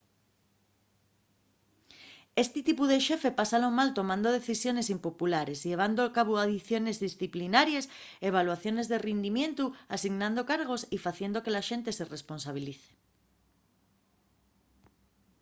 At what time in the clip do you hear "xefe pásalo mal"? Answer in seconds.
3.07-3.89